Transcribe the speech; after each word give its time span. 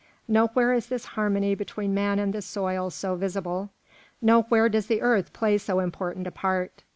Nowhere 0.27 0.73
is 0.73 0.87
this 0.87 1.05
harmony 1.13 1.53
between 1.53 1.93
man 1.93 2.17
and 2.17 2.33
the 2.33 2.41
soil 2.41 2.89
so 2.89 3.13
visible; 3.13 3.69
nowhere 4.19 4.67
does 4.67 4.87
the 4.87 4.99
earth 5.03 5.31
play 5.31 5.59
so 5.59 5.79
important 5.79 6.25
a 6.25 6.31
part. 6.31 6.81